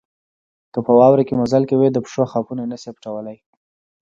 [0.73, 3.37] که په واوره کې مزل کوئ د پښو خاپونه نه شئ پټولای.